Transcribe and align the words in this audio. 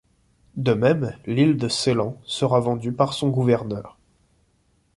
De 0.55 0.73
même, 0.73 1.15
l’île 1.27 1.57
de 1.57 1.67
Ceylan 1.67 2.19
sera 2.25 2.59
vendue 2.59 2.91
par 2.91 3.13
son 3.13 3.29
Gouverneur. 3.29 3.99